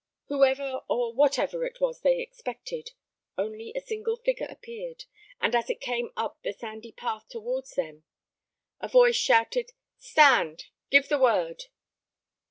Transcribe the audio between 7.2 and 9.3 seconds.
towards them, a voice